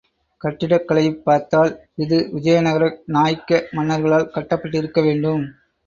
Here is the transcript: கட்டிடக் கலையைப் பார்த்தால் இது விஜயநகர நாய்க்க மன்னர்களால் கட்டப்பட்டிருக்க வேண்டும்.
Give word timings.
கட்டிடக் 0.41 0.87
கலையைப் 0.87 1.19
பார்த்தால் 1.23 1.71
இது 1.97 2.29
விஜயநகர 2.31 2.83
நாய்க்க 3.11 3.63
மன்னர்களால் 3.71 4.31
கட்டப்பட்டிருக்க 4.33 5.01
வேண்டும். 5.03 5.45